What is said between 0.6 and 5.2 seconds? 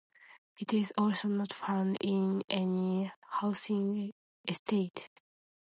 is also not found in any housing estate.